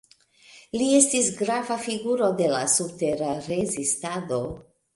[0.81, 4.45] Li estis grava figuro de la subtera rezistado.